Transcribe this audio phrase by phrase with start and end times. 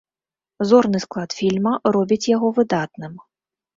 [0.69, 3.13] Зорны склад фільма робіць яго выдатным.